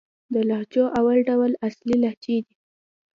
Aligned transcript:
د 0.33 0.35
لهجو 0.49 0.85
اول 0.99 1.19
ډول 1.29 1.51
اصلي 1.67 1.95
لهجې 2.03 2.37
دئ. 2.47 2.53